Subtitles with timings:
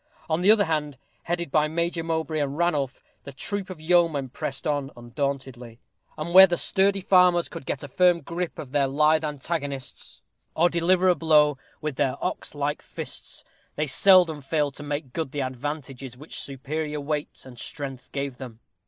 [0.27, 4.65] On the other hand, headed by Major Mowbray and Ranulph, the troop of yeomen pressed
[4.65, 5.79] on undauntedly;
[6.17, 10.23] and where the sturdy farmers could get a firm gripe of their lithe antagonists,
[10.55, 13.43] or deliver a blow with their ox like fists,
[13.75, 18.59] they seldom failed to make good the advantages which superior weight and strength gave them.